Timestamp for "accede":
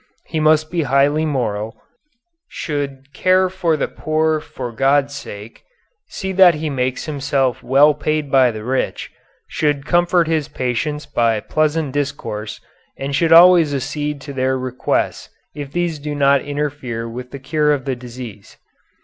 13.75-14.21